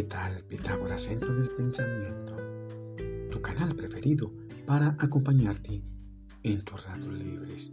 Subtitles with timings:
[0.00, 2.34] ¿qué tal Pitágoras Centro del Pensamiento?
[3.30, 4.32] Tu canal preferido
[4.64, 5.82] para acompañarte
[6.42, 7.70] en tus ratos libres.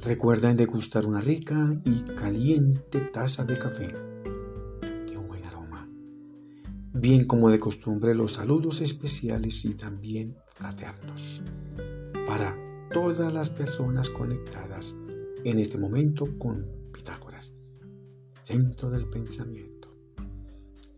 [0.00, 3.92] Recuerda degustar una rica y caliente taza de café.
[5.08, 5.88] Qué buen aroma.
[6.92, 11.42] Bien como de costumbre los saludos especiales y también fraternos
[12.28, 12.56] para
[12.92, 14.94] todas las personas conectadas
[15.42, 17.52] en este momento con Pitágoras,
[18.44, 19.75] centro del pensamiento.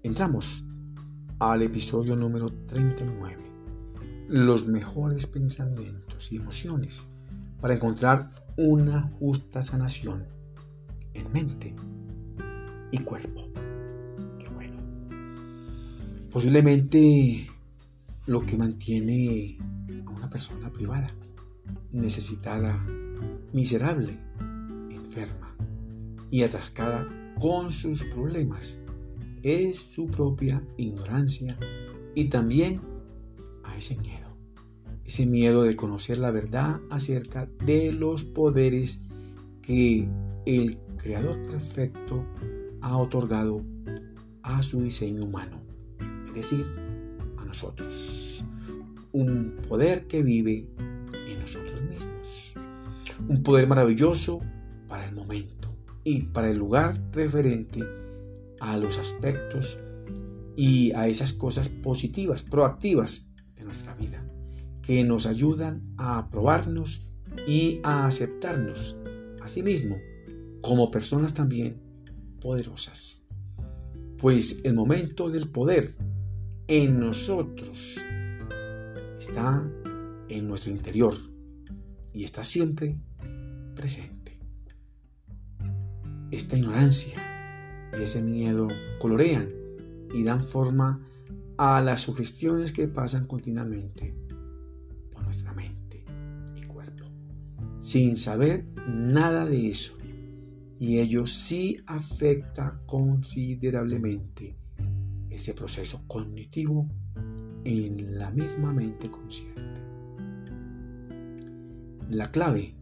[0.05, 0.65] Entramos
[1.41, 3.37] al episodio número 39,
[4.29, 7.05] los mejores pensamientos y emociones
[7.61, 10.24] para encontrar una justa sanación
[11.15, 11.74] en mente
[12.93, 13.51] y cuerpo.
[14.38, 14.77] Qué bueno.
[16.30, 17.51] Posiblemente
[18.27, 19.59] lo que mantiene
[20.07, 21.09] a una persona privada,
[21.91, 22.87] necesitada,
[23.52, 24.16] miserable,
[24.90, 25.57] enferma
[26.30, 27.09] y atascada
[27.40, 28.79] con sus problemas
[29.42, 31.56] es su propia ignorancia
[32.14, 32.80] y también
[33.64, 34.36] a ese miedo.
[35.04, 39.00] Ese miedo de conocer la verdad acerca de los poderes
[39.62, 40.09] que
[40.44, 42.26] el Creador perfecto
[42.80, 43.62] ha otorgado
[44.42, 45.60] a su diseño humano,
[46.28, 46.66] es decir,
[47.36, 48.44] a nosotros.
[49.12, 50.68] Un poder que vive
[51.28, 52.54] en nosotros mismos.
[53.28, 54.40] Un poder maravilloso
[54.88, 55.68] para el momento
[56.04, 57.84] y para el lugar referente
[58.60, 59.78] a los aspectos
[60.56, 64.25] y a esas cosas positivas, proactivas de nuestra vida,
[64.82, 67.06] que nos ayudan a aprobarnos
[67.47, 68.97] y a aceptarnos
[69.41, 69.98] a sí mismo
[70.60, 71.81] como personas también
[72.41, 73.25] poderosas.
[74.16, 75.94] Pues el momento del poder
[76.66, 77.98] en nosotros
[79.19, 79.70] está
[80.28, 81.15] en nuestro interior
[82.12, 82.98] y está siempre
[83.75, 84.38] presente.
[86.31, 87.38] Esta ignorancia
[87.99, 88.69] y ese miedo
[88.99, 89.49] colorean
[90.12, 91.00] y dan forma
[91.56, 94.15] a las sugestiones que pasan continuamente
[95.12, 96.05] por nuestra mente
[96.56, 97.05] y cuerpo,
[97.81, 99.95] sin saber nada de eso.
[100.78, 104.56] Y ello sí afecta considerablemente
[105.28, 106.89] ese proceso cognitivo
[107.65, 109.62] en la misma mente consciente.
[112.09, 112.75] La clave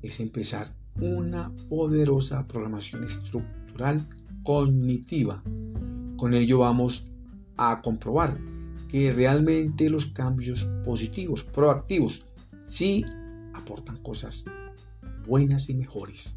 [0.00, 4.08] es empezar una poderosa programación estructural
[4.46, 5.42] cognitiva.
[6.16, 7.08] Con ello vamos
[7.56, 8.38] a comprobar
[8.88, 12.26] que realmente los cambios positivos, proactivos,
[12.64, 13.04] sí
[13.54, 14.44] aportan cosas
[15.26, 16.36] buenas y mejores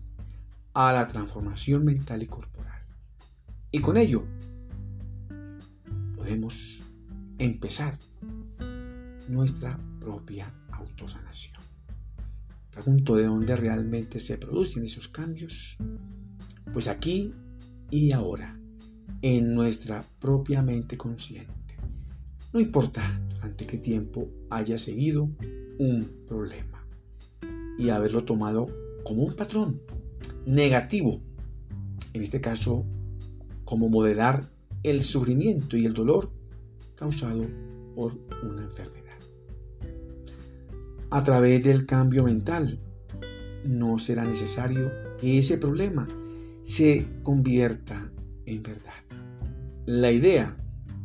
[0.73, 2.81] a la transformación mental y corporal.
[3.71, 4.25] Y con ello
[6.15, 6.81] podemos
[7.37, 7.93] empezar
[9.27, 11.61] nuestra propia autosanación.
[12.71, 15.77] Pregunto de dónde realmente se producen esos cambios.
[16.73, 17.35] Pues aquí
[17.91, 18.59] y ahora,
[19.21, 21.75] en nuestra propia mente consciente.
[22.53, 23.01] No importa
[23.35, 25.29] durante qué tiempo haya seguido
[25.77, 26.85] un problema
[27.77, 28.67] y haberlo tomado
[29.03, 29.81] como un patrón
[30.45, 31.21] negativo,
[32.13, 32.85] en este caso
[33.65, 34.49] como modelar
[34.83, 36.31] el sufrimiento y el dolor
[36.95, 37.45] causado
[37.95, 38.13] por
[38.43, 38.99] una enfermedad.
[41.11, 42.79] A través del cambio mental
[43.65, 46.07] no será necesario que ese problema
[46.69, 48.11] se convierta
[48.45, 48.93] en verdad.
[49.87, 50.55] La idea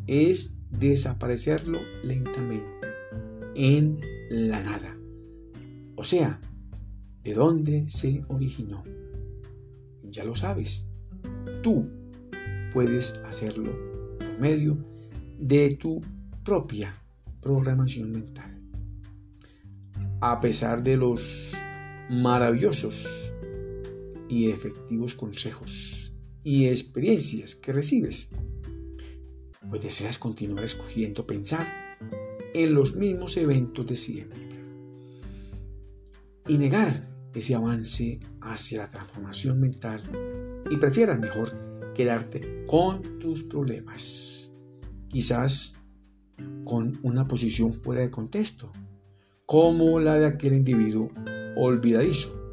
[0.06, 2.86] es desaparecerlo lentamente
[3.54, 3.98] en
[4.28, 4.94] la nada.
[5.96, 6.38] O sea,
[7.22, 8.84] ¿de dónde se originó?
[10.02, 10.86] Ya lo sabes.
[11.62, 11.88] Tú
[12.74, 13.72] puedes hacerlo
[14.18, 14.76] por medio
[15.38, 16.02] de tu
[16.44, 16.92] propia
[17.40, 18.60] programación mental.
[20.20, 21.54] A pesar de los
[22.10, 23.34] maravillosos
[24.34, 26.12] y efectivos consejos
[26.42, 28.30] y experiencias que recibes,
[29.70, 31.64] pues deseas continuar escogiendo pensar
[32.52, 34.40] en los mismos eventos de siempre
[36.48, 40.02] y negar ese avance hacia la transformación mental
[40.68, 44.50] y prefieras mejor quedarte con tus problemas,
[45.08, 45.74] quizás
[46.64, 48.72] con una posición fuera de contexto,
[49.46, 51.08] como la de aquel individuo
[51.54, 52.43] olvidadizo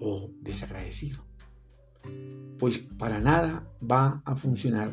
[0.00, 1.24] o desagradecido.
[2.58, 4.90] Pues para nada va a funcionar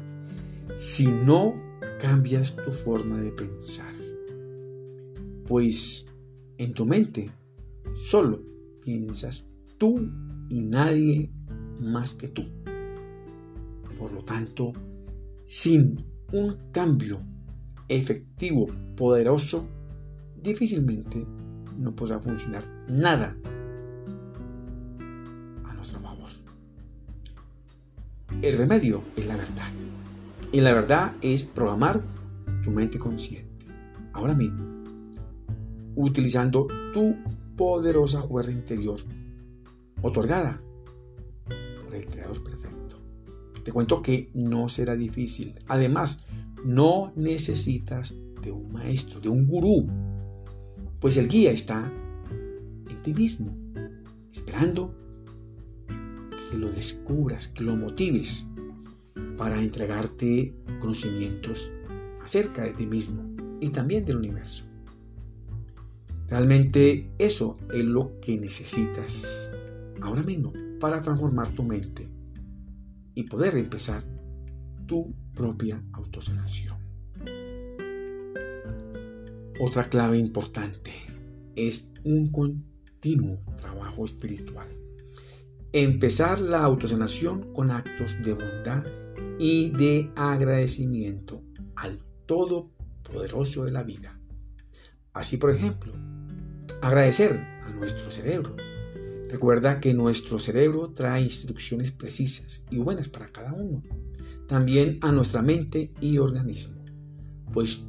[0.76, 1.56] si no
[2.00, 3.94] cambias tu forma de pensar.
[5.48, 6.08] Pues
[6.58, 7.32] en tu mente
[7.96, 8.42] solo
[8.82, 9.46] piensas
[9.78, 10.10] tú
[10.50, 11.32] y nadie
[11.80, 12.44] más que tú.
[13.98, 14.74] Por lo tanto,
[15.46, 17.20] sin un cambio
[17.88, 19.68] efectivo, poderoso,
[20.42, 21.26] difícilmente
[21.78, 23.38] no podrá funcionar nada
[28.48, 29.68] El remedio es la verdad.
[30.54, 32.02] Y la verdad es programar
[32.64, 33.66] tu mente consciente.
[34.14, 34.64] Ahora mismo.
[35.98, 37.14] Utilizando tu
[37.58, 39.02] poderosa fuerza interior.
[40.02, 40.62] Otorgada
[41.84, 43.02] por el Creador Perfecto.
[43.66, 45.56] Te cuento que no será difícil.
[45.68, 46.24] Además,
[46.64, 49.90] no necesitas de un maestro, de un gurú.
[51.02, 51.92] Pues el guía está
[52.90, 53.54] en ti mismo,
[54.32, 54.96] esperando
[56.50, 58.48] que lo descubras, que lo motives
[59.38, 61.72] para entregarte conocimientos
[62.24, 63.24] acerca de ti mismo
[63.60, 64.66] y también del universo.
[66.28, 69.52] Realmente eso es lo que necesitas
[70.02, 72.08] ahora mismo para transformar tu mente
[73.16, 74.04] y poder empezar
[74.86, 76.78] tu propia autosanación.
[79.60, 80.92] Otra clave importante
[81.56, 84.68] es un continuo trabajo espiritual.
[85.74, 88.86] Empezar la autosanación con actos de bondad
[89.38, 91.44] y de agradecimiento
[91.76, 94.18] al Todopoderoso de la vida.
[95.14, 95.94] Así, por ejemplo,
[96.82, 98.56] agradecer a nuestro cerebro.
[99.30, 103.84] Recuerda que nuestro cerebro trae instrucciones precisas y buenas para cada uno.
[104.48, 106.82] También a nuestra mente y organismo.
[107.52, 107.82] Pues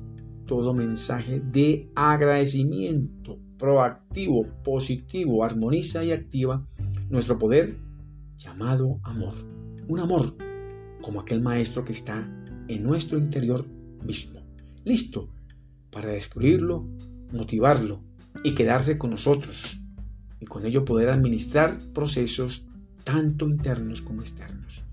[0.47, 6.67] todo mensaje de agradecimiento proactivo, positivo, armoniza y activa
[7.11, 7.79] nuestro poder
[8.37, 9.35] llamado amor.
[9.87, 10.37] Un amor
[11.01, 12.29] como aquel maestro que está
[12.69, 13.67] en nuestro interior
[14.05, 14.43] mismo,
[14.85, 15.31] listo
[15.91, 16.87] para descubrirlo,
[17.33, 18.03] motivarlo
[18.45, 19.81] y quedarse con nosotros
[20.41, 22.67] y con ello poder administrar procesos
[23.05, 24.85] tanto internos como externos,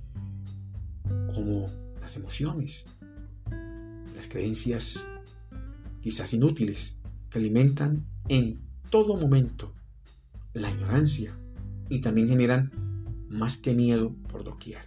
[1.34, 1.70] como
[2.00, 2.86] las emociones,
[4.16, 5.08] las creencias
[6.02, 6.96] quizás inútiles
[7.30, 9.74] que alimentan en todo momento
[10.54, 11.38] la ignorancia
[11.90, 12.72] y también generan
[13.30, 14.82] más que miedo por doquier.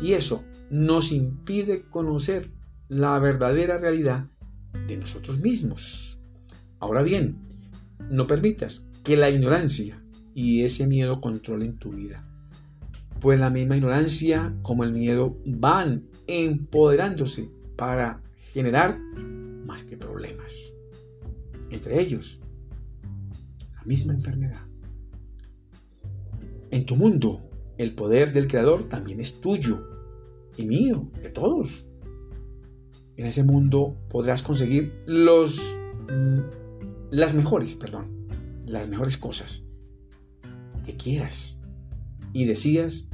[0.00, 2.50] Y eso nos impide conocer
[2.88, 4.26] la verdadera realidad
[4.86, 6.18] de nosotros mismos.
[6.78, 7.36] Ahora bien,
[8.10, 10.02] no permitas que la ignorancia
[10.34, 12.26] y ese miedo controlen tu vida.
[13.20, 18.20] Pues la misma ignorancia como el miedo van empoderándose para
[18.52, 18.98] generar
[19.66, 20.74] más que problemas.
[21.70, 22.40] Entre ellos,
[23.74, 24.71] la misma enfermedad.
[26.72, 27.42] En tu mundo,
[27.76, 29.86] el poder del Creador también es tuyo
[30.56, 31.84] y mío, de todos.
[33.16, 35.78] En ese mundo podrás conseguir los,
[36.10, 36.38] mm,
[37.10, 38.26] las mejores, perdón,
[38.66, 39.66] las mejores cosas
[40.86, 41.60] que quieras.
[42.32, 43.10] Y decías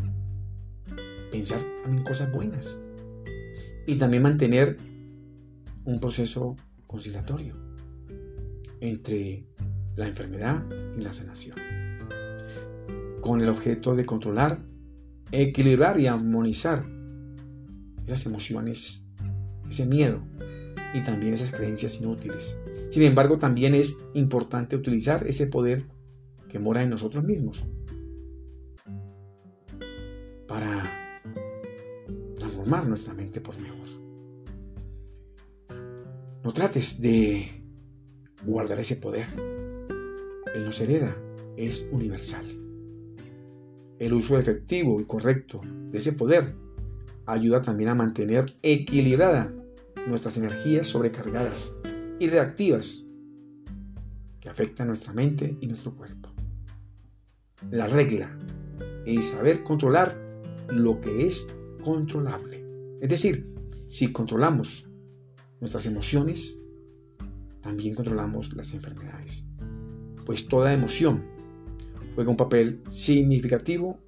[1.33, 2.81] pensar en cosas buenas.
[3.89, 4.77] Y también mantener
[5.85, 6.55] un proceso
[6.87, 7.57] conciliatorio
[8.81, 9.49] entre
[9.97, 10.65] la enfermedad
[10.97, 11.57] y la sanación,
[13.21, 14.61] con el objeto de controlar,
[15.33, 16.85] equilibrar y armonizar
[18.07, 19.05] esas emociones,
[19.69, 20.23] ese miedo
[20.95, 22.57] y también esas creencias inútiles.
[22.91, 25.87] Sin embargo, también es importante utilizar ese poder
[26.49, 27.67] que mora en nosotros mismos
[30.47, 30.83] para
[32.37, 33.89] transformar nuestra mente por mejor.
[36.43, 37.47] No trates de
[38.47, 39.27] guardar ese poder.
[40.55, 41.15] Él nos hereda,
[41.57, 42.68] es universal.
[43.99, 46.55] El uso efectivo y correcto de ese poder
[47.27, 49.53] ayuda también a mantener equilibrada
[50.07, 51.75] nuestras energías sobrecargadas
[52.19, 53.05] y reactivas
[54.41, 56.31] que afectan nuestra mente y nuestro cuerpo.
[57.71, 58.39] La regla
[59.05, 60.17] es saber controlar
[60.69, 61.47] lo que es
[61.83, 62.65] controlable.
[63.01, 63.53] Es decir,
[63.89, 64.89] si controlamos
[65.61, 66.61] nuestras emociones,
[67.61, 69.45] también controlamos las enfermedades.
[70.25, 71.38] Pues toda emoción
[72.19, 74.01] juega un papel significativo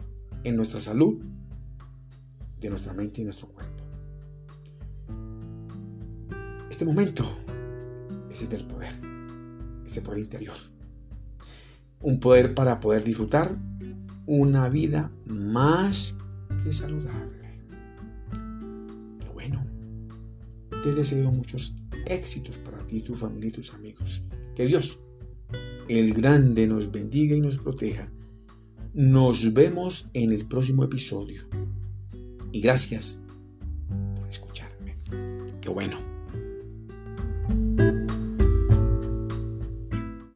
[0.43, 1.23] en nuestra salud
[2.61, 3.85] de nuestra mente y nuestro cuerpo.
[6.69, 7.23] Este momento
[8.29, 8.93] es el del poder,
[9.87, 10.57] ese poder interior.
[12.01, 13.57] Un poder para poder disfrutar
[14.27, 16.17] una vida más
[16.65, 17.61] que saludable.
[19.21, 19.65] Qué bueno.
[20.83, 21.77] Te deseo muchos
[22.07, 24.25] éxitos para ti, tu familia y tus amigos.
[24.57, 24.99] Que Dios,
[25.99, 28.09] el grande, nos bendiga y nos proteja.
[28.95, 31.43] Nos vemos en el próximo episodio
[32.53, 33.21] y gracias
[34.17, 34.97] por escucharme.
[35.61, 36.10] Qué bueno.